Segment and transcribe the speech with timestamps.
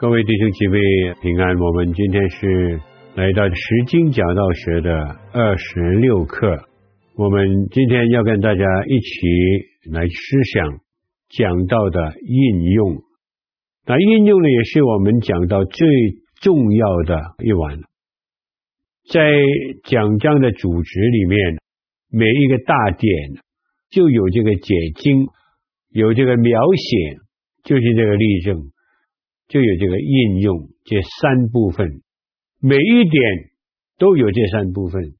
[0.00, 0.78] 各位弟兄姐妹
[1.20, 2.80] 平安，我们今天是
[3.16, 4.94] 来到十经讲道学的
[5.32, 6.68] 二十六课。
[7.16, 10.78] 我们今天要跟大家一起来思想
[11.30, 13.02] 讲道的应用。
[13.86, 15.88] 那应用呢，也是我们讲到最
[16.40, 17.80] 重要的一环。
[19.10, 19.32] 在
[19.82, 21.58] 讲章的主旨里面，
[22.12, 23.10] 每一个大点
[23.90, 25.26] 就有这个解经，
[25.90, 27.18] 有这个描写，
[27.64, 28.70] 就是这个例证。
[29.48, 32.02] 就有这个应用这三部分，
[32.60, 33.22] 每一点
[33.98, 35.14] 都有这三部分。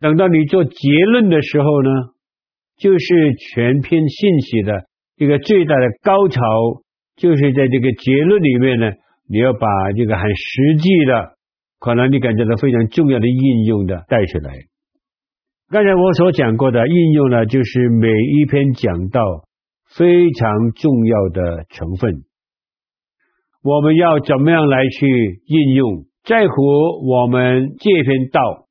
[0.00, 1.90] 等到你做结论的时候呢，
[2.76, 6.40] 就是全篇信息的一个最大的高潮，
[7.16, 8.92] 就是在这个结论里面呢，
[9.28, 11.36] 你要把这个很实际的，
[11.80, 14.54] 可能你感觉到非常重要的应用的带出来。
[15.70, 19.20] 刚才我所讲过的应用呢，就是每一篇讲到
[19.96, 22.27] 非常重要的成分。
[23.62, 26.04] 我们要怎么样来去应用？
[26.24, 28.68] 在乎我们这篇道，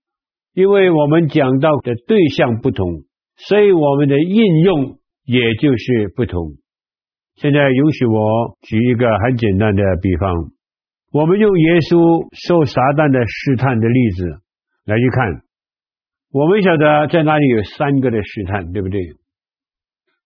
[0.53, 3.03] 因为我们讲道的对象不同，
[3.35, 6.53] 所以我们的应用也就是不同。
[7.35, 10.51] 现在允许我举一个很简单的比方，
[11.11, 14.41] 我们用耶稣受撒旦的试探的例子
[14.85, 15.41] 来去看。
[16.31, 19.01] 我们晓得在那里有三个的试探，对不对？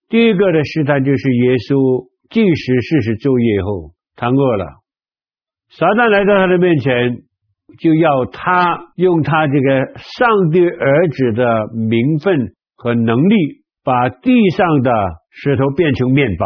[0.09, 3.93] 第一个的试探就是耶稣进食四十昼夜后。
[4.21, 4.65] 他饿了，
[5.71, 7.23] 撒旦来到他的面前，
[7.79, 13.35] 就要他用他这个上帝儿子的名分和能力，
[13.83, 14.91] 把地上的
[15.31, 16.45] 石头变成面包。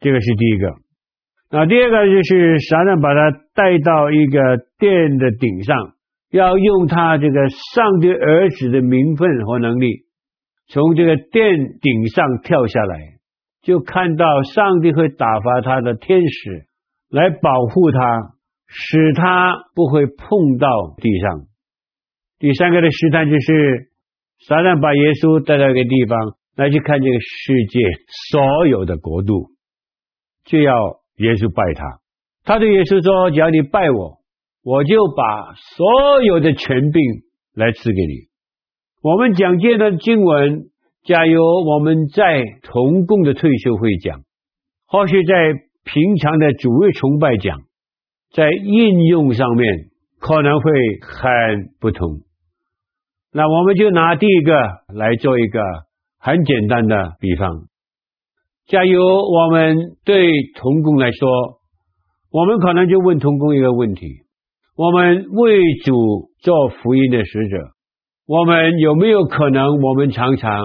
[0.00, 0.74] 这个是第一个。
[1.50, 5.94] 那第二个就是撒旦把他带到一个殿的顶上，
[6.30, 10.04] 要用他这个上帝儿子的名分和能力，
[10.68, 12.98] 从这个殿顶上跳下来，
[13.62, 16.66] 就看到上帝会打发他的天使。
[17.14, 18.34] 来保护他，
[18.66, 20.66] 使他不会碰到
[20.96, 21.46] 地上。
[22.40, 23.92] 第三个的试探就是，
[24.48, 26.18] 撒旦把耶稣带到一个地方
[26.56, 27.78] 来去看这个世界
[28.32, 29.50] 所有的国度，
[30.44, 30.74] 就要
[31.18, 32.00] 耶稣拜他。
[32.42, 34.18] 他对耶稣说：“只要你拜我，
[34.64, 37.00] 我就把所有的权柄
[37.54, 38.26] 来赐给你。”
[39.08, 40.64] 我们讲这段经文，
[41.04, 44.24] 假如我们在同工的退休会讲，
[44.88, 45.32] 或许在。
[45.84, 47.58] 平常的主日崇拜讲，
[48.32, 50.70] 在应用上面可能会
[51.02, 52.20] 很不同。
[53.32, 54.54] 那我们就拿第一个
[54.94, 55.60] 来做一个
[56.18, 57.64] 很简单的比方。
[58.66, 61.28] 假如我们对童工来说，
[62.30, 64.06] 我们可能就问童工一个问题：
[64.76, 67.56] 我们为主做福音的使者，
[68.26, 70.62] 我们有没有可能，我们常常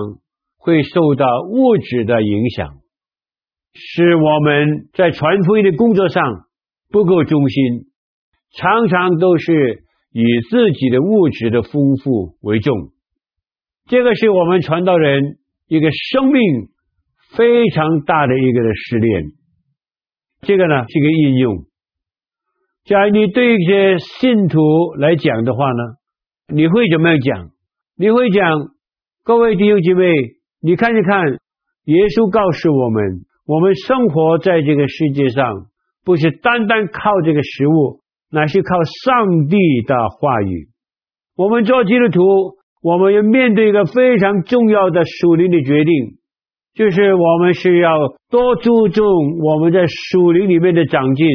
[0.58, 2.79] 会受到物质的影响？
[3.74, 6.24] 是我们在传福音的工作上
[6.90, 7.86] 不够忠心，
[8.58, 12.76] 常常都是以自己的物质的丰富为重。
[13.88, 15.38] 这个是我们传道人
[15.68, 16.42] 一个生命
[17.36, 19.26] 非常大的一个的试炼。
[20.42, 21.66] 这个呢是一个应用。
[22.86, 24.60] 假如你对一些信徒
[24.96, 25.84] 来讲的话呢，
[26.54, 27.52] 你会怎么样讲？
[27.96, 28.52] 你会讲，
[29.24, 30.12] 各位弟兄姐妹，
[30.62, 31.24] 你看一看，
[31.86, 33.29] 耶稣告诉我们。
[33.50, 35.66] 我们生活在这个世界上，
[36.06, 38.00] 不是单单靠这个食物，
[38.30, 40.68] 乃是靠上帝的话语。
[41.36, 42.22] 我们做基督徒，
[42.84, 45.94] 我们要面对一个非常重要的属灵的决定，
[46.76, 47.90] 就是我们是要
[48.30, 49.04] 多注重
[49.42, 51.26] 我们在属灵里面的长进，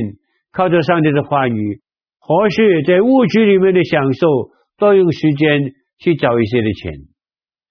[0.53, 1.81] 靠着上帝的话语，
[2.21, 4.29] 或是在物质里面的享受，
[4.79, 6.93] 多用时间去找一些的钱。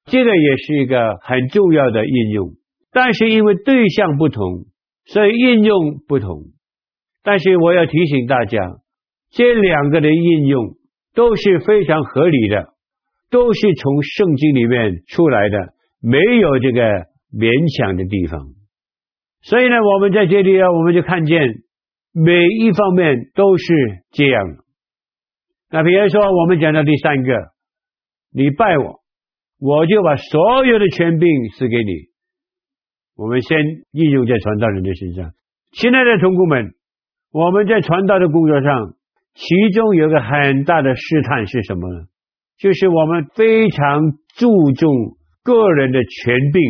[0.07, 2.49] 这个也是一个很重要的应用。
[2.93, 4.67] 但是因为对象不同，
[5.05, 6.43] 所以应用不同。
[7.23, 8.59] 但是我要提醒大家，
[9.31, 10.75] 这两个的应用
[11.15, 12.73] 都是非常合理的，
[13.31, 15.57] 都是从圣经里面出来的，
[16.01, 16.81] 没有这个
[17.33, 18.53] 勉强的地方。
[19.41, 21.39] 所以呢，我们在这里啊，我们就看见
[22.13, 23.73] 每一方面都是
[24.11, 24.57] 这样。
[25.71, 27.33] 那比如说，我们讲到第三个，
[28.31, 29.01] 你拜我，
[29.59, 32.12] 我就把所有的权柄赐给你。
[33.15, 33.59] 我们先
[33.91, 35.31] 应用在传道人的身上，
[35.71, 36.73] 亲爱的同工们，
[37.31, 38.95] 我们在传道的工作上，
[39.35, 42.05] 其中有个很大的试探是什么呢？
[42.57, 44.01] 就是我们非常
[44.35, 46.61] 注重个人的权柄，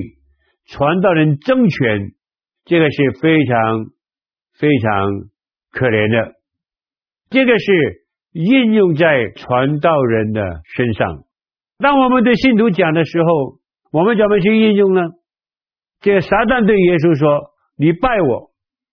[0.68, 2.12] 传道人争权，
[2.66, 3.86] 这个是非常
[4.60, 5.10] 非常
[5.72, 6.34] 可怜的。
[7.30, 11.24] 这个是应用在传道人的身上。
[11.80, 13.60] 当我们对信徒讲的时候，
[13.92, 15.02] 我们怎么去应用呢？
[16.04, 18.52] 这撒旦对耶稣说：“你拜我，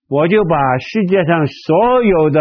[0.08, 2.38] 我就把世界上所有的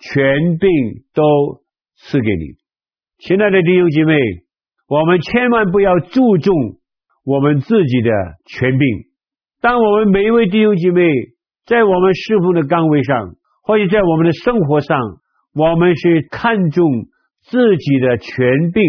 [0.00, 0.70] 权柄
[1.12, 1.60] 都
[2.00, 2.56] 赐给你。”
[3.20, 4.16] 亲爱的弟兄姐妹，
[4.88, 6.54] 我们千万不要注重
[7.26, 8.10] 我们自己的
[8.46, 8.88] 权柄。
[9.60, 11.02] 当我们每一位弟兄姐妹
[11.66, 14.98] 在我们侍奉的岗位上，或者在我们的生活上，
[15.52, 16.88] 我们是看重
[17.44, 18.82] 自己的权柄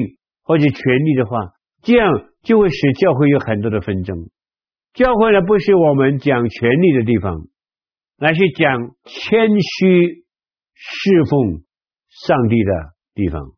[0.43, 1.51] 或者权利的话，
[1.83, 2.13] 这样
[2.43, 4.15] 就会使教会有很多的纷争。
[4.93, 7.47] 教会呢，不是我们讲权利的地方，
[8.17, 10.25] 乃是讲谦虚
[10.73, 11.63] 侍奉
[12.09, 12.71] 上帝的
[13.13, 13.51] 地方。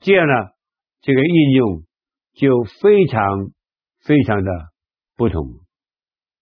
[0.00, 0.32] 这样呢，
[1.02, 1.82] 这个应用
[2.34, 3.22] 就非常
[4.04, 4.50] 非常的
[5.16, 5.44] 不同。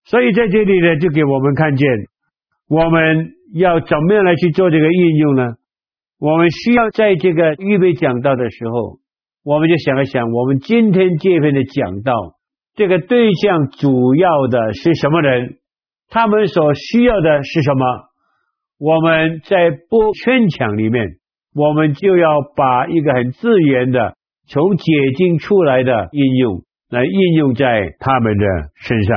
[0.05, 1.89] 所以在这里呢，就给我们看见，
[2.69, 5.55] 我们要怎么样来去做这个应用呢？
[6.19, 9.01] 我们需要在这个预备讲道的时候，
[9.43, 12.13] 我们就想一想，我们今天这篇的讲道，
[12.75, 15.59] 这个对象主要的是什么人？
[16.09, 17.85] 他们所需要的是什么？
[18.79, 21.05] 我们在播圈墙里面。
[21.57, 24.17] 我们就要把一个很自然的
[24.49, 24.85] 从解
[25.17, 28.45] 禁出来的应用来应用在他们的
[28.75, 29.17] 身上，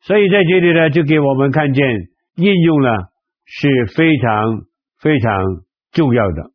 [0.00, 1.86] 所以在这里呢，就给我们看见
[2.34, 2.88] 应用呢
[3.44, 4.62] 是非常
[5.00, 5.32] 非常
[5.92, 6.50] 重要的。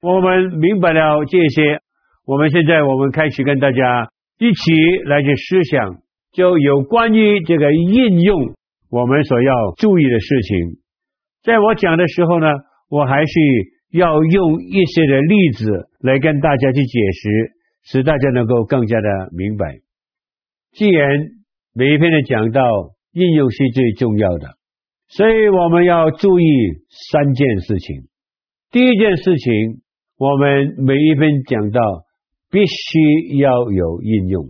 [0.00, 1.80] 我们明白了这些，
[2.24, 4.10] 我们现在我们开始跟大家
[4.40, 4.72] 一起
[5.04, 6.02] 来去思想，
[6.32, 8.54] 就有关于这个应用
[8.90, 10.56] 我们所要注意的事情。
[11.44, 12.48] 在我讲的时候呢，
[12.88, 13.32] 我还是。
[13.92, 17.52] 要用一些的例子来跟大家去解释，
[17.82, 19.80] 使大家能够更加的明白。
[20.70, 21.10] 既然
[21.74, 22.62] 每一篇的讲到
[23.10, 24.46] 应用是最重要的，
[25.08, 26.44] 所以我们要注意
[27.10, 28.02] 三件事情。
[28.70, 29.82] 第一件事情，
[30.16, 31.80] 我们每一篇讲到
[32.50, 34.46] 必须要有应用，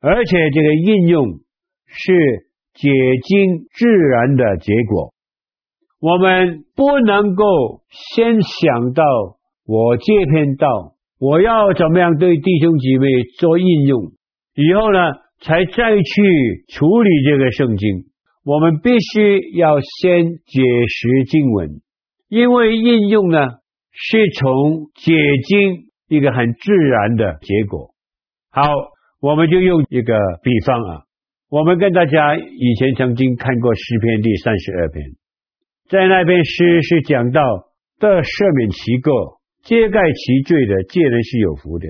[0.00, 1.40] 而且这个应用
[1.86, 2.90] 是解
[3.22, 5.12] 经自然的结果。
[6.00, 7.44] 我们不能够
[7.88, 9.02] 先想到
[9.64, 13.06] 我这篇道，我要怎么样对弟兄姐妹
[13.38, 14.12] 做应用，
[14.54, 14.98] 以后呢，
[15.40, 18.04] 才再去处理这个圣经。
[18.44, 21.80] 我们必须要先解释经文，
[22.28, 23.38] 因为应用呢，
[23.90, 25.14] 是从解
[25.48, 27.94] 经一个很自然的结果。
[28.50, 28.62] 好，
[29.20, 31.02] 我们就用一个比方啊，
[31.50, 35.04] 我们跟大家以前曾经看过诗篇第三十二篇。
[35.88, 37.40] 在那篇诗是讲到
[37.98, 41.88] 的赦免其过、揭盖其罪的，这人是有福的；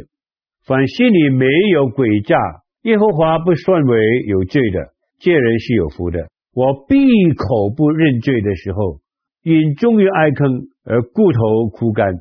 [0.67, 2.37] 凡心里没有诡诈、
[2.83, 6.29] 耶和华不算为有罪的，这人是有福的。
[6.55, 6.97] 我闭
[7.35, 9.01] 口不认罪的时候，
[9.43, 12.15] 因终于哀坑而骨头枯干，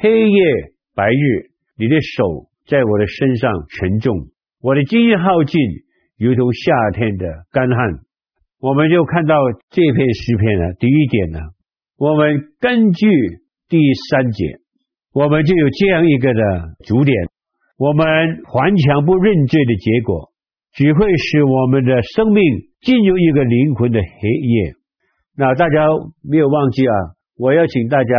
[0.00, 0.42] 黑夜
[0.94, 4.14] 白日，你的手在我的身上沉重，
[4.62, 5.60] 我的精力耗尽，
[6.18, 7.78] 如同夏天的干旱。
[8.60, 9.34] 我们就看到
[9.70, 11.40] 这篇诗篇呢，第一点呢，
[11.98, 13.06] 我们根据
[13.68, 13.76] 第
[14.08, 14.60] 三节，
[15.12, 16.40] 我们就有这样一个的
[16.86, 17.14] 主点：
[17.76, 18.06] 我们
[18.54, 20.30] 顽强不认罪的结果，
[20.72, 22.40] 只会使我们的生命
[22.80, 24.74] 进入一个灵魂的黑夜。
[25.36, 25.86] 那大家
[26.22, 26.94] 没有忘记啊，
[27.36, 28.14] 我要请大家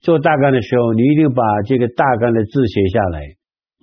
[0.00, 3.20] 做大纲的时候，你一定把这个大纲的字写下来。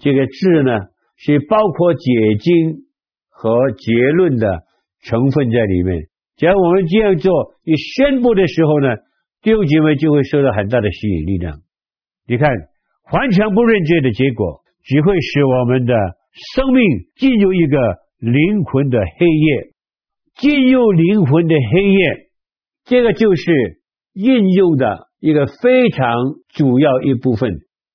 [0.02, 0.80] 这个字呢，
[1.18, 2.86] 是包括解经
[3.30, 4.64] 和结论的。
[5.06, 7.30] 成分在里面，只要我们这样做，
[7.66, 8.96] 你宣布的时候呢，
[9.42, 11.60] 弟兄姐妹就会受到很大的吸引力量。
[12.26, 12.50] 你看，
[13.12, 15.94] 顽强不认罪的结果，只会使我们的
[16.56, 16.82] 生命
[17.18, 17.78] 进入一个
[18.20, 19.74] 灵魂的黑夜，
[20.36, 22.30] 进入灵魂的黑夜，
[22.86, 23.82] 这个就是
[24.14, 26.04] 应用的一个非常
[26.52, 27.50] 主要一部分。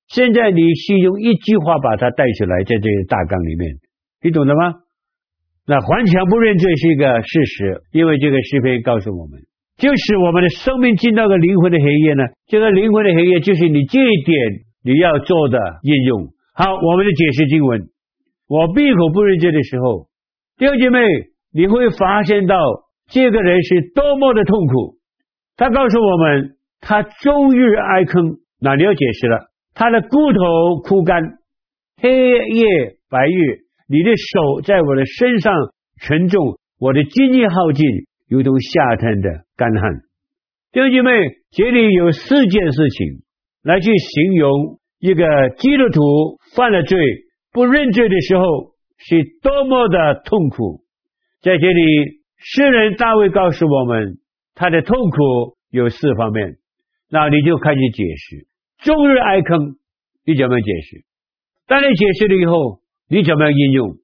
[0.07, 3.77] 现在你是用一句话把它带出来，在这个大纲里面，
[4.23, 4.81] 你懂了吗？
[5.67, 9.41] 那顽强不认罪是一个事实，因为这个诗篇告诉我们，
[9.77, 12.23] 就是我们的生命进到个灵魂的黑夜呢。
[12.47, 14.35] 这个灵魂的黑夜就是你这一点
[14.83, 16.33] 你要做的应用。
[16.55, 17.81] 好，我们的解释经文，
[18.47, 20.07] 我闭口不认罪的时候，
[20.57, 20.99] 弟兄姐妹，
[21.53, 22.57] 你会发现到
[23.05, 24.97] 这个人是多么的痛苦。
[25.55, 31.21] 他告诉我们，他终日哀坑，那你要解释了，他的骨头枯干，
[31.97, 33.67] 黑夜白日。
[33.87, 35.53] 你的手在我的身上
[35.99, 37.85] 沉重，我的精力耗尽，
[38.29, 39.81] 如同夏天的干旱。
[40.71, 41.11] 弟兄姐妹，
[41.51, 43.23] 这里有四件事情
[43.63, 46.99] 来去形容一个基督徒犯了罪
[47.51, 48.43] 不认罪的时候
[48.97, 50.81] 是多么的痛苦。
[51.41, 54.19] 在这里，诗人大卫告诉我们，
[54.53, 56.57] 他的痛苦有四方面。
[57.11, 58.47] 那你就开始解释，
[58.83, 59.77] 终日挨坑，
[60.25, 61.03] 你怎么解释？
[61.67, 63.97] 当你解释了以后，你怎么样应用？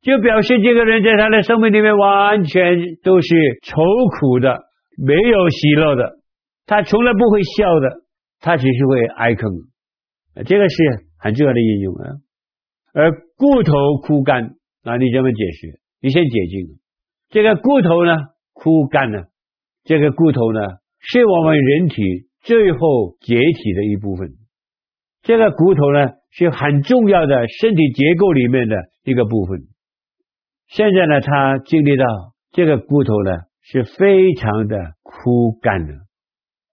[0.00, 3.28] 就表示这个人在他的生命里面完全都是
[3.62, 3.82] 愁
[4.20, 4.62] 苦的，
[4.96, 6.20] 没有喜乐的，
[6.66, 8.02] 他从来不会笑的，
[8.40, 9.50] 他只是会挨坑。
[10.46, 10.76] 这个是
[11.18, 12.04] 很重要的应用啊。
[12.92, 13.72] 而骨头
[14.02, 15.80] 枯干，那你怎么解释？
[16.00, 16.78] 你先解经。
[17.30, 18.16] 这个骨头呢，
[18.52, 19.24] 枯干呢，
[19.84, 20.60] 这个骨头呢，
[21.00, 24.30] 是我们人体最后解体的一部分。
[25.22, 29.60] 这个骨头呢，是很重要的身体结构里面的一个部分。
[30.68, 32.04] 现在呢，他经历到
[32.52, 35.94] 这个骨头呢是非常的枯干的，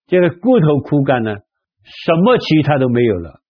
[0.07, 1.35] 这个骨头枯干呢，
[1.83, 3.41] 什么其他都没有了，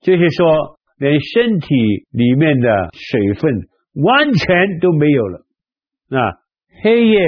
[0.00, 1.74] 就是说连身体
[2.10, 3.52] 里面的水分
[3.94, 5.46] 完全都没有了。
[6.08, 6.18] 那
[6.82, 7.18] 黑夜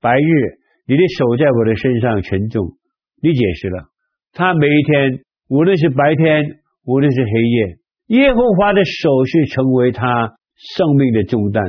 [0.00, 2.76] 白日，你的手在我的身上沉重，
[3.22, 3.88] 你解释了，
[4.32, 7.78] 他每一天无论是白天无论是黑夜，
[8.22, 11.62] 耶和华的手是成为他生命的重担。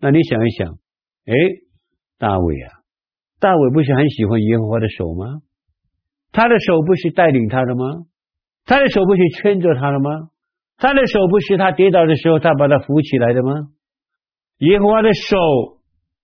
[0.00, 0.68] 那你想一想，
[1.26, 1.34] 哎，
[2.18, 2.70] 大卫啊，
[3.40, 5.40] 大卫不是很喜欢耶和华的手吗？
[6.32, 7.84] 他的手不是带领他的吗？
[8.66, 10.10] 他的手不是牵着他的吗？
[10.76, 13.52] 他的手不是他跌倒的时候他把他扶起来的吗？
[14.58, 15.36] 耶和华的手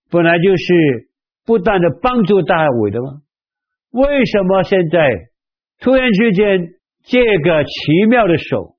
[0.09, 1.09] 本来就是
[1.45, 3.21] 不断的帮助大卫的吗？
[3.91, 4.99] 为什么现在
[5.79, 6.67] 突然之间
[7.03, 8.75] 这个奇妙的手，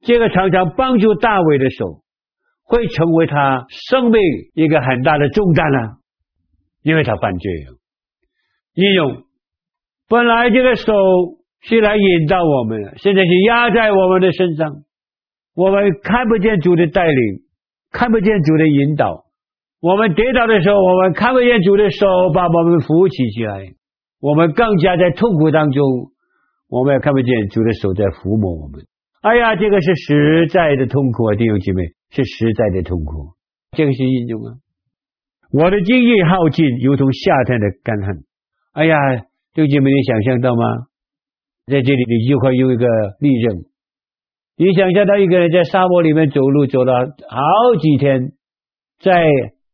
[0.00, 2.02] 这个常常帮助大卫的手？
[2.62, 4.20] 会成为他生命
[4.54, 5.78] 一个很大的重担呢，
[6.84, 7.76] 因为他犯罪了。
[8.74, 9.24] 应用
[10.08, 10.92] 本来这个手
[11.62, 14.70] 是来引导我们的，现在是压在我们的身上，
[15.56, 17.42] 我们看不见主的带领，
[17.90, 19.24] 看不见主的引导。
[19.80, 23.66] 我们跌倒的时候，我们看不见主的手把我们扶起起来，
[24.20, 26.12] 我们更加在痛苦当中，
[26.68, 28.84] 我们也看不见主的手在抚摸我们。
[29.22, 31.82] 哎呀，这个是实在的痛苦啊，弟兄姐妹。
[32.12, 33.34] 是实在的痛苦，
[33.70, 34.58] 这个是应用啊！
[35.52, 38.16] 我的精液耗尽，如同夏天的干旱。
[38.72, 38.96] 哎呀，
[39.54, 40.60] 弟兄姐妹，你想象到吗？
[41.68, 42.84] 在这里，你就会用一个
[43.20, 43.62] 例证。
[44.56, 46.92] 你想象到一个人在沙漠里面走路，走了
[47.28, 47.40] 好
[47.78, 48.32] 几天，
[48.98, 49.24] 在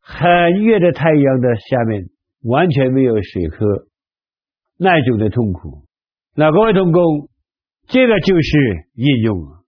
[0.02, 2.04] 很热的太阳的下面，
[2.44, 3.66] 完全没有水喝，
[4.78, 5.84] 那种的痛苦。
[6.34, 7.28] 那各位同工，
[7.88, 8.58] 这个就是
[8.94, 9.60] 应用啊。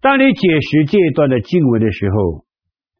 [0.00, 2.44] 当你解释这段的经文的时候，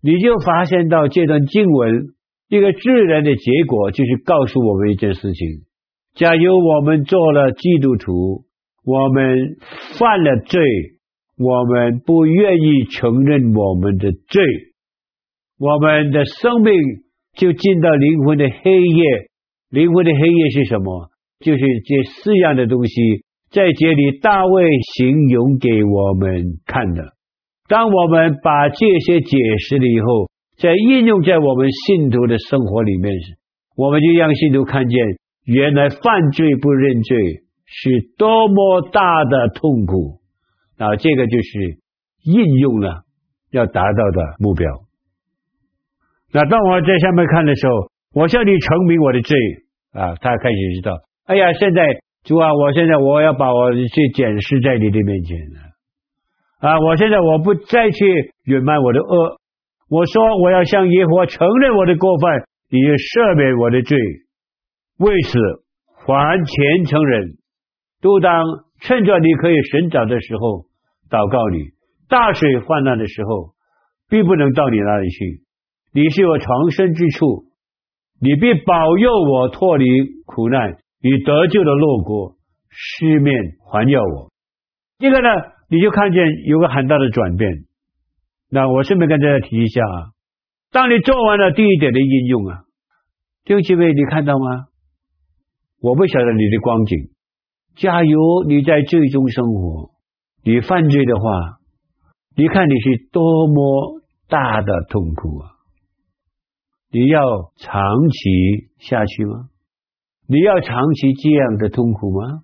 [0.01, 2.15] 你就发现到这段经文
[2.49, 5.67] 一个自然的结果，就是告诉我们一件事情：
[6.15, 8.45] 假如我们做了基督徒，
[8.85, 9.57] 我们
[9.99, 10.61] 犯了罪，
[11.37, 14.43] 我们不愿意承认我们的罪，
[15.59, 16.73] 我们的生命
[17.35, 19.05] 就进到灵魂的黑夜。
[19.71, 21.12] 灵魂的黑夜是什么？
[21.43, 23.25] 就是这四样的东西。
[23.51, 27.13] 在这里，大卫形容给我们看的。
[27.69, 33.13] 当我们把这些解释了以后，在应用在我们信徒的生活里面，
[33.77, 34.99] 我们就让信徒看见，
[35.45, 37.19] 原来犯罪不认罪
[37.67, 40.21] 是多么大的痛苦。
[40.79, 41.79] 啊，这个就是
[42.25, 43.03] 应用了
[43.51, 44.69] 要达到的目标。
[46.33, 49.37] 那当我在下面看的时候，我向你陈明我的罪
[49.93, 51.83] 啊，他开始知道，哎呀，现在。
[52.25, 55.59] 主啊，我现在我要把我去检视在你的面前了
[56.61, 56.79] 啊！
[56.79, 59.39] 我现在我不再去隐瞒我的恶，
[59.91, 63.99] 我说我要向耶和华承认我的过犯，你就赦免我的罪。
[65.01, 65.37] 为此，
[66.07, 67.31] 凡虔诚人
[68.01, 68.45] 都当
[68.79, 70.67] 趁着你可以寻找的时候
[71.11, 71.71] 祷告你。
[72.09, 73.51] 大水泛滥的时候，
[74.09, 75.43] 必不能到你那里去。
[75.93, 77.47] 你是我藏身之处，
[78.21, 79.85] 你必保佑我脱离
[80.25, 80.77] 苦难。
[81.03, 82.37] 与得救的路过，
[82.71, 84.33] 四面环绕我。
[84.99, 85.29] 这个呢，
[85.69, 87.51] 你就看见有个很大的转变。
[88.49, 90.13] 那我顺便跟大家提一下啊，
[90.71, 92.65] 当你做完了第一点的应用啊，
[93.45, 94.67] 弟兄姐妹，你看到吗？
[95.81, 97.11] 我不晓得你的光景。
[97.75, 99.91] 假如你在罪中生活，
[100.45, 101.59] 你犯罪的话，
[102.37, 105.51] 你看你是多么大的痛苦啊！
[106.91, 107.21] 你要
[107.57, 109.49] 长期下去吗？
[110.33, 112.41] 你要长期这样的痛苦吗？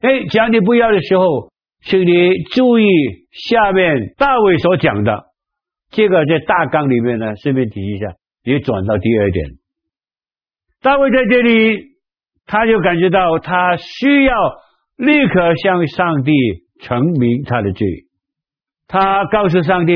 [0.00, 1.50] 哎，讲你不要的时候，
[1.84, 2.86] 请你注意
[3.30, 5.26] 下面大卫所讲的
[5.90, 9.50] 这个在大纲里面呢，顺便提一下，也转到第二点。
[10.80, 11.92] 大卫在这里
[12.46, 14.34] 他就感觉到他需要
[14.96, 16.32] 立刻向上帝
[16.80, 17.86] 承明他的罪。
[18.88, 19.92] 他告诉上帝，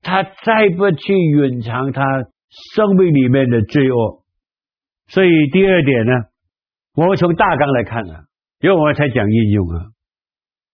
[0.00, 2.02] 他再不去隐藏他
[2.74, 4.23] 生命里面的罪恶。
[5.14, 6.12] 所以第二点呢，
[6.96, 8.20] 我们从大纲来看呢、啊，
[8.58, 9.86] 因为我们才讲应用啊，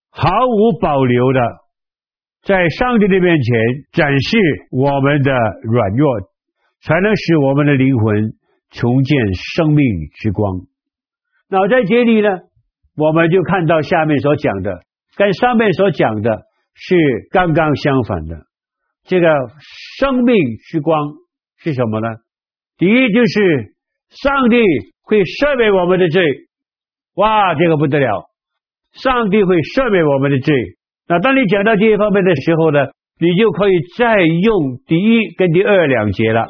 [0.09, 1.39] 毫无保留的
[2.41, 3.59] 在上帝的面前
[3.91, 4.37] 展示
[4.71, 5.31] 我们的
[5.61, 6.09] 软弱，
[6.81, 8.33] 才能使我们的灵魂
[8.71, 9.15] 重见
[9.53, 10.61] 生命之光。
[11.47, 12.29] 那在这里呢，
[12.97, 14.81] 我们就看到下面所讲的，
[15.17, 16.95] 跟上面所讲的是
[17.29, 18.47] 刚刚相反的。
[19.03, 19.27] 这个
[19.99, 20.35] 生命
[20.71, 20.97] 之光
[21.57, 22.07] 是什么呢？
[22.77, 23.75] 第一就是
[24.11, 24.57] 上帝
[25.03, 26.21] 会赦免我们的罪，
[27.15, 28.29] 哇，这个不得了！
[28.93, 30.53] 上帝会赦免我们的罪。
[31.07, 32.79] 那当你讲到这一方面的时候呢，
[33.19, 36.45] 你就可以再用第一跟第二两节了。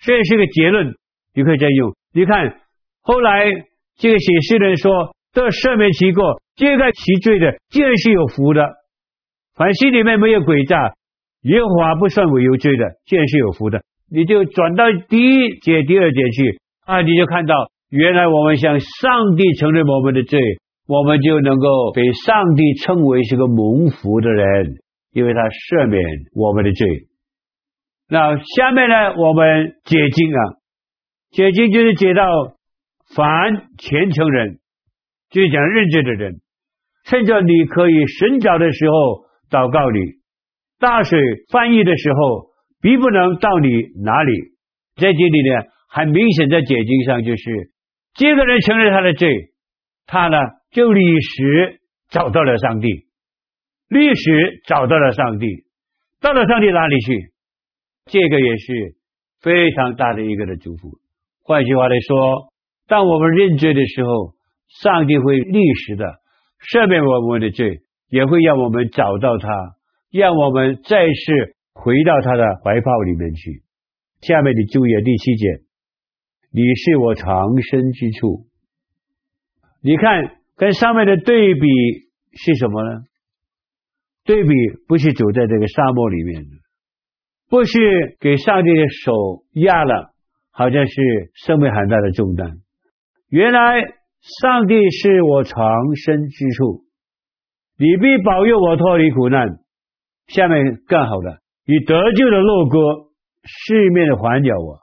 [0.00, 0.94] 这是个结论，
[1.34, 1.94] 你可以再用。
[2.12, 2.58] 你看
[3.02, 3.46] 后来。
[4.00, 8.62] 这个写诗人说：“得赦免其过，揭盖其罪的，皆是有福的。
[9.56, 10.94] 凡心里面没有诡诈，
[11.42, 17.54] 耶和华不算为有罪的，皆是有福的。”你就转到第一节、第二节去啊，你就看到
[17.90, 20.40] 原来我们向上帝承认我们的罪，
[20.86, 24.78] 我们就能够被上帝称为是个蒙福的人，
[25.12, 26.02] 因为他赦免
[26.34, 26.86] 我们的罪。
[28.08, 30.40] 那下面呢，我们解经啊，
[31.30, 32.24] 解经就是解到。
[33.16, 33.24] 凡
[33.78, 34.58] 虔诚人，
[35.30, 36.42] 就是讲认罪的人，
[37.06, 38.94] 趁着你可以寻找的时候
[39.48, 39.98] 祷告你，
[40.78, 41.18] 大水
[41.50, 42.50] 翻溢的时候，
[42.82, 43.68] 必不能到你
[44.04, 44.32] 哪里。
[44.96, 47.70] 在这里呢，很明显在解经上就是，
[48.14, 49.52] 这个人承认他的罪，
[50.06, 50.38] 他呢
[50.70, 51.80] 就立时
[52.10, 52.88] 找到了上帝，
[53.88, 55.64] 立时找到了上帝，
[56.20, 57.32] 到了上帝哪里去？
[58.06, 58.96] 这个也是
[59.40, 60.98] 非常大的一个的祝福。
[61.42, 62.52] 换句话来说。
[62.90, 64.32] 当我们认罪的时候，
[64.80, 66.06] 上帝会立时的
[66.72, 69.76] 赦免我们的罪，也会让我们找到他，
[70.10, 73.60] 让我们再次回到他的怀抱里面去。
[74.22, 75.46] 下面你注意第七节，
[76.50, 78.46] 你是我藏身之处。
[79.82, 81.60] 你看跟上面的对比
[82.32, 83.02] 是什么呢？
[84.24, 84.50] 对比
[84.86, 86.44] 不是走在这个沙漠里面，
[87.48, 89.12] 不是给上帝的手
[89.52, 90.12] 压了，
[90.50, 90.92] 好像是
[91.34, 92.58] 生命很大的重担。
[93.30, 93.80] 原来
[94.40, 95.56] 上帝是我藏
[95.96, 96.84] 身之处，
[97.78, 99.46] 你必保佑我脱离苦难。
[100.26, 102.78] 下面更好的，你得救的乐歌
[103.44, 104.80] 四面的环绕我。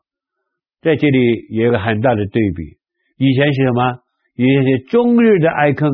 [0.86, 2.78] 在这里有一个很大的对比，
[3.18, 3.98] 以前是什么？
[4.36, 5.90] 以前是终日的哀坑，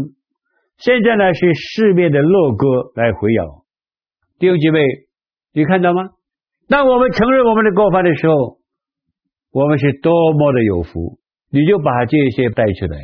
[0.80, 3.64] 现在呢是四面的乐歌来围绕。
[4.38, 4.82] 弟兄姐妹，
[5.54, 6.10] 你看到吗？
[6.68, 8.58] 当我们承认我们的过犯的时候，
[9.54, 11.20] 我们是多么的有福。
[11.54, 13.00] 你就把这些带出来，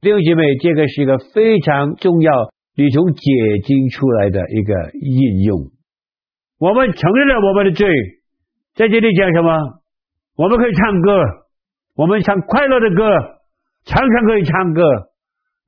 [0.00, 2.32] 弟兄姐妹，这个是一个非常重要，
[2.76, 3.22] 你从解
[3.62, 5.70] 经出来的一个应用。
[6.58, 7.88] 我们承认了我们的罪，
[8.74, 9.81] 在这里讲什么？
[10.36, 11.22] 我们可以唱歌，
[11.94, 13.04] 我们唱快乐的歌，
[13.84, 14.82] 常常可以唱歌，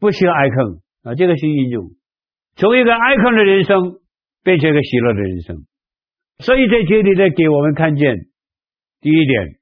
[0.00, 0.56] 不需要哀哭
[1.02, 1.14] 啊。
[1.14, 1.90] 这个是应用，
[2.56, 4.00] 从一个哀哭的人生
[4.42, 5.56] 变成一个喜乐的人生。
[6.38, 8.16] 所以在这里呢，给我们看见
[9.00, 9.58] 第一点。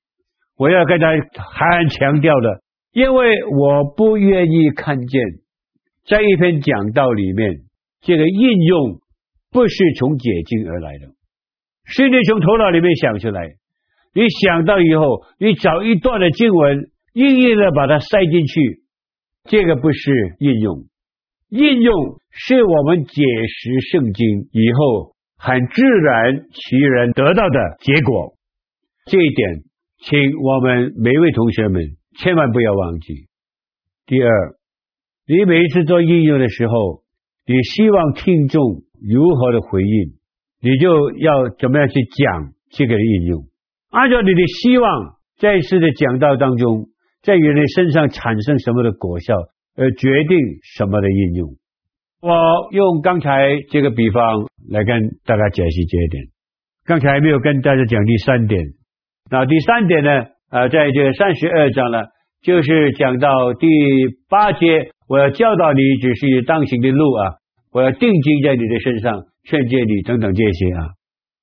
[0.56, 2.62] 我要跟他很强调的，
[2.92, 5.20] 因为我不愿意看见
[6.06, 7.62] 在一篇讲道里面，
[8.00, 9.00] 这个应用
[9.50, 11.08] 不是从解经而来的，
[11.84, 13.56] 是你从头脑里面想出来。
[14.14, 18.82] 你想到以后，你找一段的经文，硬硬的把它塞进去，
[19.44, 20.84] 这个不是应用。
[21.48, 21.94] 应用
[22.30, 28.34] 是我们解释圣经以后很自然其然得到的结果。
[29.06, 29.64] 这一点。
[30.04, 31.80] 请我们每位同学们
[32.18, 33.28] 千万不要忘记。
[34.04, 34.56] 第二，
[35.28, 37.04] 你每一次做应用的时候，
[37.46, 40.18] 你希望听众如何的回应，
[40.60, 43.44] 你就要怎么样去讲这个应用，
[43.92, 46.88] 按照你的希望，在一次的讲道当中，
[47.22, 49.34] 在人类身上产生什么的果效，
[49.76, 51.50] 而决定什么的应用。
[52.22, 52.32] 我
[52.72, 56.24] 用刚才这个比方来跟大家解释这一点。
[56.86, 58.64] 刚才没有跟大家讲第三点。
[59.30, 60.10] 那第三点呢？
[60.50, 62.04] 呃，在这三十二章呢，
[62.42, 63.68] 就是讲到第
[64.28, 67.34] 八节，我要教导你，只是当行的路啊，
[67.72, 70.90] 我要定睛在你的身上，劝诫你等等这些啊。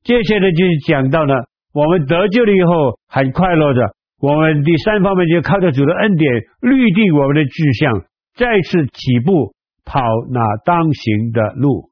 [0.03, 1.33] 这些呢就是讲到呢，
[1.73, 8.05] 我们得救了以后很快乐的，我们第三方面就靠着主的恩典，律定我们的志向，
[8.35, 9.53] 再次起步
[9.85, 10.01] 跑
[10.31, 11.89] 那当行的路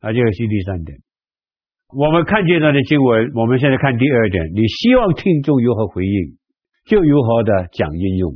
[0.00, 0.98] 啊，这个是第三点。
[1.94, 4.44] 我们看见他的经文，我们现在看第二点。
[4.54, 6.36] 你希望听众如何回应，
[6.84, 8.34] 就如何的讲应用。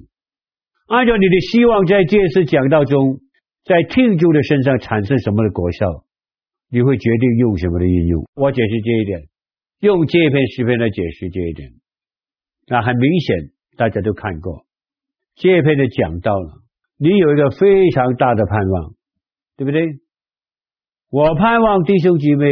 [0.86, 3.18] 按照你的希望，在这次讲道中，
[3.64, 6.04] 在听众的身上产生什么的果效，
[6.70, 8.24] 你会决定用什么的应用。
[8.34, 9.20] 我解释这一点，
[9.80, 11.72] 用这篇诗篇来解释这一点。
[12.66, 14.66] 那很明显，大家都看过
[15.34, 16.62] 这篇的讲到了。
[16.98, 18.94] 你有一个非常大的盼望，
[19.56, 19.82] 对不对？
[21.08, 22.46] 我盼望弟兄姐妹，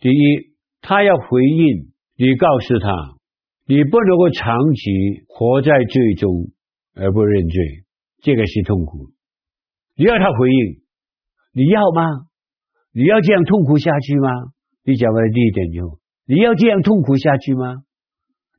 [0.00, 3.16] 第一，他要回应你，告诉他，
[3.66, 6.52] 你不能够长期活在罪中
[6.94, 7.84] 而不认罪，
[8.20, 9.10] 这个是痛苦。
[9.96, 10.82] 你要他回应，
[11.54, 12.28] 你要吗？
[12.92, 14.28] 你要这样痛苦下去吗？
[14.84, 17.84] 你讲完第一点以后，你要这样痛苦下去吗？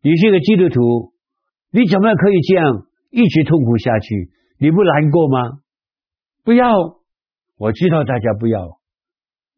[0.02, 1.14] 你是个基督徒，
[1.72, 4.32] 你怎么可以这样一直痛苦下去？
[4.58, 5.60] 你不难过吗？
[6.44, 6.74] 不要，
[7.58, 8.80] 我知道大家不要，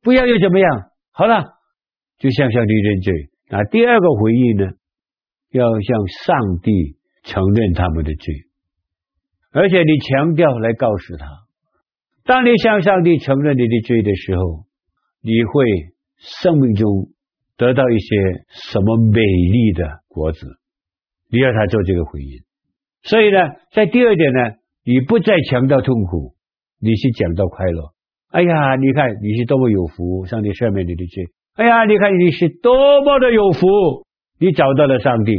[0.02, 0.91] 不要又怎么样？
[1.12, 1.54] 好了，
[2.17, 3.13] 就向上帝认罪。
[3.50, 4.65] 那第二个回应呢？
[5.52, 8.34] 要向上帝承认他们的罪，
[9.52, 11.26] 而且你强调来告诉他，
[12.26, 14.65] 当你向上帝承认你的罪的时候，
[15.21, 15.63] 你会
[16.17, 17.10] 生命中
[17.62, 18.15] 得到一些
[18.74, 20.47] 什么美丽的果子？
[21.30, 22.41] 你要他做这个回应。
[23.04, 23.38] 所以呢，
[23.71, 24.58] 在第二点呢。
[24.84, 26.34] 你不再强调痛苦，
[26.82, 27.91] 你是讲到快乐。
[28.32, 31.26] 哎呀，你看你是多么有福，上帝赦免你的罪。
[31.54, 33.67] 哎呀，你看你是多么的有福，
[34.39, 35.34] 你找到了上帝。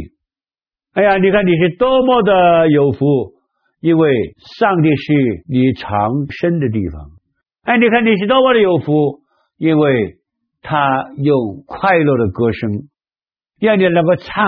[0.93, 3.33] 哎呀，你看你是多么的有福，
[3.81, 5.13] 因为上帝是
[5.49, 5.91] 你藏
[6.29, 7.01] 身的地方。
[7.63, 9.19] 哎，你看你是多么的有福，
[9.57, 10.19] 因为
[10.63, 12.87] 他用快乐的歌声
[13.59, 14.47] 让你能够唱，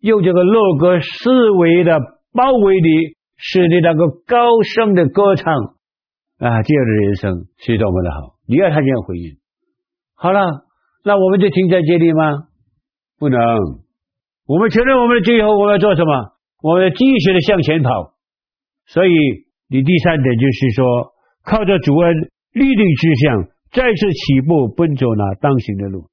[0.00, 1.98] 用这个乐歌思维的
[2.32, 3.20] 包围你。
[3.44, 5.52] 使你那个高声的歌唱
[6.38, 8.36] 啊，这样的人生是多么的好！
[8.46, 9.34] 你要他这样回应。
[10.14, 10.62] 好了，
[11.02, 12.46] 那我们就停在这里吗？
[13.18, 13.40] 不能。
[14.46, 16.36] 我们承认我们的罪后，我们要做什么？
[16.62, 18.14] 我们要继续的向前跑。
[18.86, 19.10] 所以，
[19.68, 20.86] 你第三点就是说，
[21.42, 22.14] 靠着主恩
[22.52, 26.04] 立定志向，再次起步奔走那当行的路。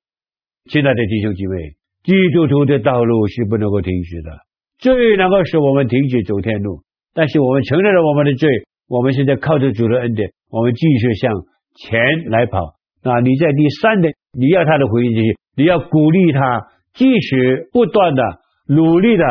[0.72, 4.32] 亲爱的弟兄姐妹，基督徒的道路是不能够停止的，
[4.78, 6.84] 最能够使我们停止走天路。
[7.14, 8.48] 但是我们承认了我们的罪，
[8.88, 11.34] 我们现在靠着主的恩典，我们继续向
[11.76, 12.76] 前来跑。
[13.04, 18.24] 那你在第三点，你要他的回应，就是你要鼓励他继续不断的
[18.68, 19.26] 努力的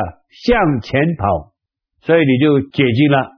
[0.45, 1.55] 向前跑，
[2.03, 3.31] 所以你就解禁了。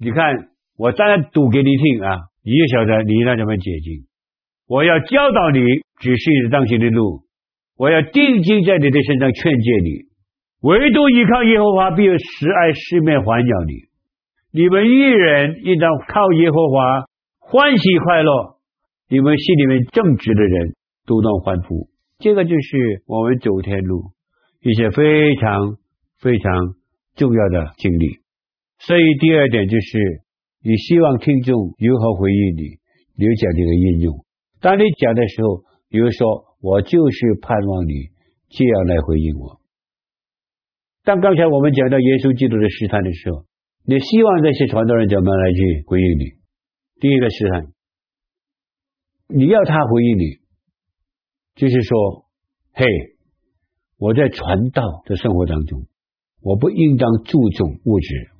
[0.00, 4.06] 你看，我当然读给你听啊，你就晓得你应该怎么解禁。
[4.66, 5.60] 我要教导你，
[6.00, 7.22] 指示你当行的路，
[7.76, 10.14] 我要定睛在你的身上劝诫你。
[10.62, 13.72] 唯独依靠耶和华，必有十爱四面环绕你。
[14.52, 17.04] 你们一人应当靠耶和华
[17.40, 18.56] 欢喜快乐，
[19.10, 20.74] 你们心里面正直的人
[21.06, 21.88] 都当欢呼。
[22.18, 24.12] 这个就是我们走天路
[24.62, 25.76] 一些非常
[26.22, 26.74] 非常
[27.16, 28.20] 重要的经历。
[28.78, 29.98] 所以第二点就是，
[30.62, 32.62] 你希望听众如何回应你，
[33.18, 34.24] 你讲这个应用。
[34.64, 38.08] 当你讲的时候，比如说，我就是盼望你
[38.48, 39.60] 这样来回应我。
[41.02, 43.44] 当刚才我们讲到耶稣基督的试探的时候，
[43.84, 46.24] 你希望这些传道人怎么来去回应你？
[46.98, 47.74] 第一个试探，
[49.28, 50.40] 你要他回应你，
[51.56, 52.24] 就是说，
[52.72, 52.86] 嘿，
[53.98, 55.84] 我在传道的生活当中，
[56.40, 58.30] 我不应当注重物质，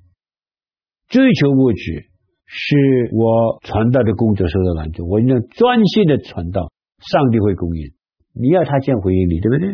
[1.09, 2.09] 追求物质
[2.57, 6.71] 是我传道的工作受到拦阻，我应当专心的传道，
[7.03, 7.93] 上帝会供应。
[8.33, 9.69] 你要他这样回应你，对不对？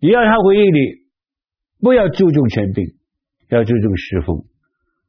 [0.00, 1.02] 你要他回应你。
[1.80, 2.84] 不要注重权柄，
[3.48, 4.44] 要注重侍奉。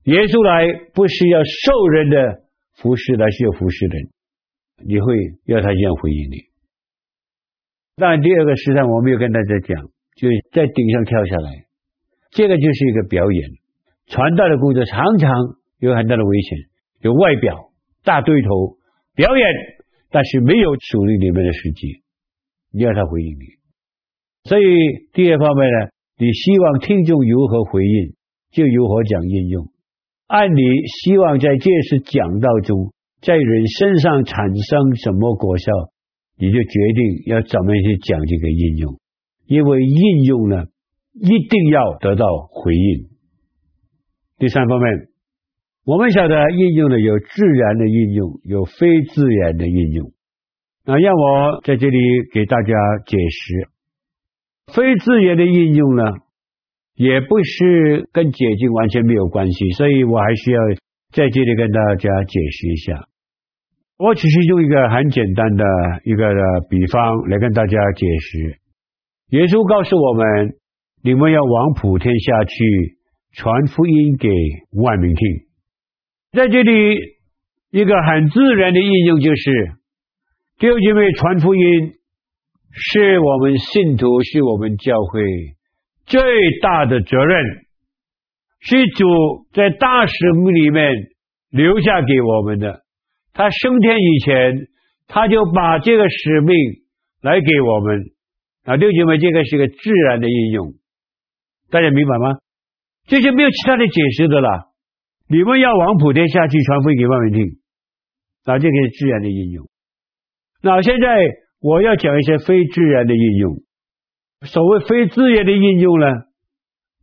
[0.05, 2.41] 耶稣来不是要受人的
[2.73, 4.09] 服侍，来是要服侍人。
[4.83, 6.37] 你会要他这样回应你。
[7.95, 11.65] 但，第二个时代我没有跟大家讲，就在顶上跳下来，
[12.31, 13.49] 这个就是一个表演。
[14.07, 15.29] 传道的工作常常
[15.83, 16.57] 有很大的危险，
[17.01, 17.73] 有外表
[18.05, 18.77] 大对头
[19.15, 19.45] 表演，
[20.09, 22.03] 但是没有属灵里面的实际。
[22.71, 23.43] 你要他回应你。
[24.45, 24.63] 所以
[25.11, 25.89] 第二方面呢？
[26.15, 28.15] 你希望听众如何回应，
[28.51, 29.67] 就如何讲应用。
[30.27, 30.61] 按你
[31.01, 35.71] 希望在这次讲道中，在人身上产生什么果效，
[36.37, 38.99] 你就决定要怎么去讲这个应用。
[39.47, 40.65] 因为应用呢，
[41.13, 43.09] 一定要得到回应。
[44.37, 45.09] 第三方面，
[45.85, 50.11] 我们晓得应用呢，有自然的应用，有非自然的应用。
[50.85, 51.97] 那让我在这里
[52.33, 52.73] 给大家
[53.05, 53.67] 解释。
[54.73, 56.03] 非自然的应用呢，
[56.95, 60.59] 也不是跟解经完全没有关系，所以我还需要
[61.11, 63.07] 在这里跟大家解释一下。
[63.97, 65.65] 我只是用一个很简单的
[66.05, 68.59] 一个的比方来跟大家解释。
[69.31, 70.55] 耶稣告诉我们：
[71.03, 72.97] 你们要往普天下去，
[73.33, 74.29] 传福音给
[74.81, 75.52] 万民听。
[76.33, 76.97] 在这里，
[77.69, 79.51] 一个很自然的应用就是，
[80.57, 81.61] 弟兄姐妹传福音
[82.71, 85.21] 是我们信徒，是我们教会
[86.07, 86.23] 最
[86.59, 87.45] 大的责任，
[88.61, 89.05] 是主
[89.53, 90.91] 在大使命里面
[91.51, 92.81] 留下给我们的。
[93.33, 94.67] 他升天以前，
[95.07, 96.55] 他就把这个使命
[97.21, 97.99] 来给我们。
[98.63, 100.73] 啊，六姐妹，这个是个自然的应用，
[101.69, 102.39] 大家明白吗？
[103.05, 104.72] 这就没有其他的解释的了。
[105.29, 107.45] 你们要往普天下去传福音给万民听，
[108.45, 109.67] 啊，这个是自然的应用。
[110.61, 111.07] 那现在
[111.61, 113.55] 我要讲一些非自然的应用。
[114.43, 116.07] 所谓非自然的应用呢，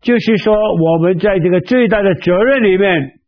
[0.03, 3.21] 就是说我们在这个最大的责任里面，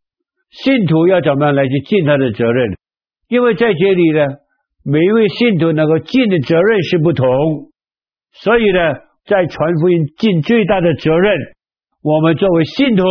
[0.50, 2.76] 信徒要怎么样来去尽他的责任？
[3.28, 4.26] 因为在这里呢，
[4.84, 7.26] 每一位信徒能够尽的责任是不同，
[8.32, 11.34] 所以呢，在传福音尽最大的责任。
[12.02, 13.04] 我们作为信徒，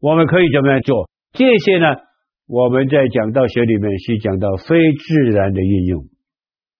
[0.00, 1.08] 我们可以怎么样做？
[1.32, 1.86] 这些呢，
[2.48, 6.04] 我们在讲道学里面是讲到非自然的应用。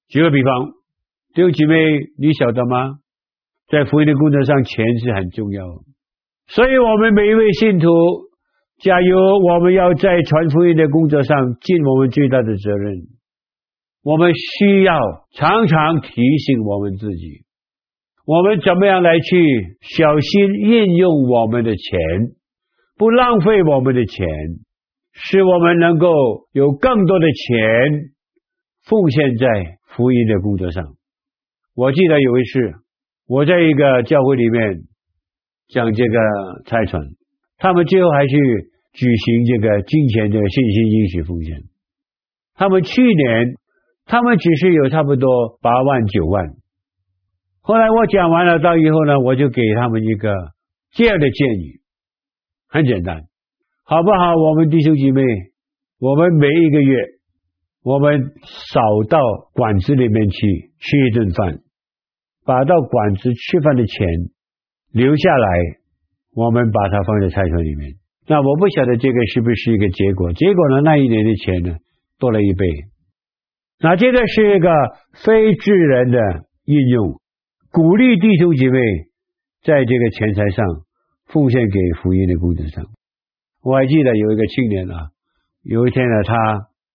[0.09, 0.50] 举个比方，
[1.35, 1.76] 弟兄姐妹，
[2.18, 2.98] 你晓得吗？
[3.68, 5.64] 在福音的工作上，钱是很重要。
[6.48, 7.87] 所以，我们每一位信徒，
[8.78, 9.38] 加油！
[9.38, 12.94] 我们要在传福音的工作上尽我们最大的责任。
[14.02, 14.98] 我们需要
[15.37, 17.44] 常常提醒我们自己。
[18.26, 22.00] 我们怎么样来去小心运用我们的钱，
[23.00, 24.28] 不浪费我们的钱，
[25.14, 26.06] 使我们能够
[26.52, 28.12] 有更多的钱
[28.84, 29.46] 奉献在
[29.86, 30.84] 福音的工作上。
[31.74, 32.74] 我记得有一次，
[33.26, 34.80] 我在一个教会里面
[35.68, 36.18] 讲这个
[36.66, 37.02] 差传，
[37.56, 38.36] 他们最后还去
[38.92, 41.56] 举行这个金钱的信心应许奉献。
[42.54, 43.54] 他们去年，
[44.04, 46.50] 他们只是有差不多八万九万。
[47.62, 50.34] 后来我讲完了，到以后呢，我就给他们一个
[50.90, 51.79] 这样的建议，
[52.72, 53.22] 很简单，
[53.83, 54.37] 好不好？
[54.37, 55.22] 我们弟兄姐妹，
[55.98, 56.94] 我们每一个月，
[57.83, 58.33] 我们
[58.70, 59.18] 少到
[59.52, 61.59] 馆子里面去吃一顿饭，
[62.44, 64.06] 把到馆子吃饭的钱
[64.92, 65.48] 留下来，
[66.33, 67.94] 我们把它放在菜团里面。
[68.28, 70.33] 那我不晓得这个是不是一个结果？
[70.33, 71.76] 结果呢，那一年的钱呢，
[72.20, 72.64] 多了一倍。
[73.80, 74.70] 那这个是一个
[75.24, 76.18] 非自然的
[76.66, 77.20] 应用。
[77.72, 78.78] 鼓励弟兄姐妹
[79.64, 80.64] 在这个钱财上
[81.32, 82.84] 奉献给福音的工作上。
[83.62, 85.10] 我还记得有一个青年啊，
[85.62, 86.34] 有一天呢，他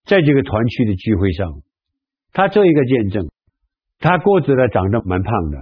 [0.06, 1.62] 在这个团区的聚会上，
[2.34, 3.30] 他做一个见证，
[4.00, 5.58] 他个子呢长得蛮胖的。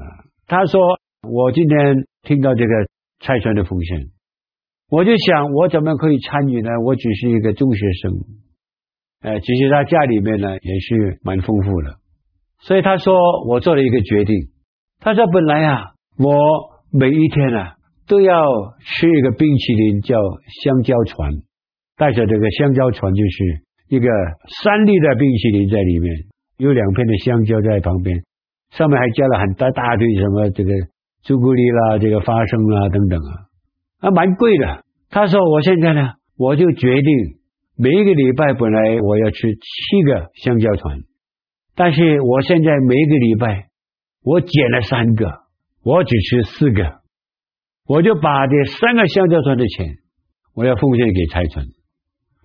[0.47, 0.81] 他说
[1.29, 2.73] ：“我今天听到这个
[3.19, 4.09] 差传的奉献，
[4.89, 6.69] 我就想我怎么可以参与呢？
[6.83, 8.12] 我只是一个中学生，
[9.21, 11.95] 呃，其实他家里面呢也是蛮丰富的，
[12.59, 13.15] 所以他说
[13.47, 14.36] 我做了一个决定。”
[14.99, 16.33] 他说：“本来啊，我
[16.91, 17.75] 每一天啊
[18.08, 18.44] 都要
[18.80, 20.18] 吃一个冰淇淋，叫
[20.63, 21.32] 香蕉船。
[21.96, 24.08] 带着这个香蕉船，就是一个
[24.63, 26.12] 三粒的冰淇淋在里面，
[26.58, 28.24] 有两片的香蕉在旁边，
[28.72, 30.72] 上面还加了很大大堆什么这个
[31.24, 33.32] 朱古力啦、这个花生啦等等啊，
[34.08, 37.38] 啊蛮贵的。”他说：“我现在呢，我就决定
[37.78, 41.00] 每一个礼拜本来我要吃七个香蕉船，
[41.76, 43.68] 但是我现在每一个礼拜。”
[44.26, 45.30] 我减了三个，
[45.84, 47.02] 我只吃四个，
[47.86, 49.98] 我就把这三个香蕉船的钱，
[50.56, 51.65] 我要奉献给差传，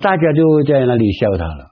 [0.00, 1.64] 大家都在那里笑他了，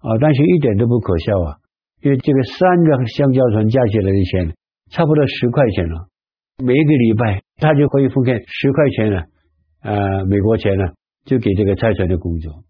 [0.00, 1.56] 啊，但是一点都不可笑啊，
[2.02, 4.56] 因为这个三个香蕉船加起来的钱
[4.90, 6.08] 差不多十块钱了，
[6.64, 9.24] 每一个礼拜他就可以奉献十块钱了，
[9.82, 10.84] 呃，美国钱呢，
[11.24, 12.64] 就给这个差传的工作，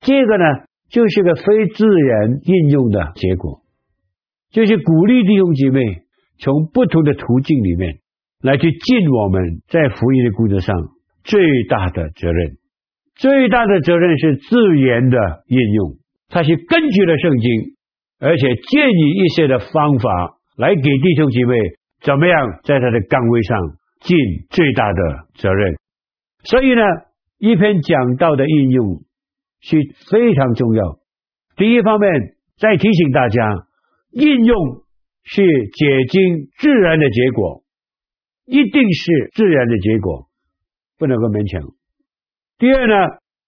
[0.00, 0.44] 这个呢
[0.88, 3.62] 就是个非自然应用的结果。
[4.50, 5.80] 就是鼓励弟兄姐妹
[6.38, 7.98] 从不同的途径里面
[8.42, 10.74] 来去尽我们在福音的工作上
[11.24, 12.56] 最大的责任。
[13.16, 15.96] 最大的责任是自然的应用，
[16.28, 17.50] 它是根据了圣经，
[18.20, 21.56] 而且建议一些的方法来给弟兄姐妹
[22.00, 23.58] 怎么样在他的岗位上
[24.00, 24.16] 尽
[24.50, 25.02] 最大的
[25.34, 25.76] 责任。
[26.44, 26.82] 所以呢，
[27.38, 29.02] 一篇讲道的应用
[29.60, 29.76] 是
[30.10, 30.98] 非常重要。
[31.56, 32.10] 第一方面，
[32.58, 33.64] 再提醒大家。
[34.10, 34.56] 应用
[35.22, 37.62] 是解经自然的结果，
[38.48, 40.26] 一定是自然的结果，
[40.98, 41.60] 不能够勉强。
[42.58, 42.94] 第二呢，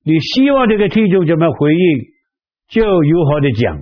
[0.05, 1.99] 你希望这个听众怎么回应，
[2.69, 3.79] 就如何的讲。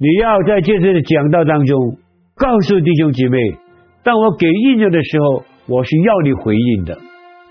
[0.00, 1.98] 你要在这次的讲道当中
[2.34, 3.38] 告诉弟兄姐妹，
[4.02, 6.98] 当我给应用的时候，我是要你回应的，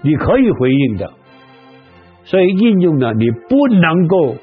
[0.01, 1.13] 你可以回应的。
[2.23, 4.36] 所以应用呢，你不能够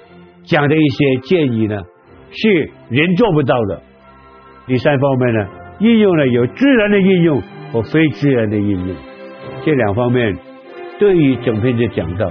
[0.45, 1.83] 讲的一些建议呢，
[2.31, 3.83] 是人做不到的。
[4.67, 5.49] 第三方面呢，
[5.81, 7.43] 应用呢有自然的应用
[7.75, 8.97] 和非自然的应用，
[9.65, 10.39] 这两方面
[11.01, 12.31] 对于整篇的讲道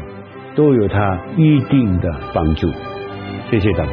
[0.56, 2.72] 都有它一定的帮助。
[3.52, 3.92] 谢谢大家。